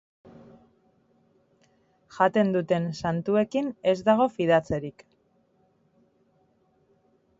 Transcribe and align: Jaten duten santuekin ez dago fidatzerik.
Jaten 2.15 2.49
duten 2.55 2.87
santuekin 3.01 3.69
ez 3.93 3.95
dago 4.11 4.27
fidatzerik. 4.39 5.05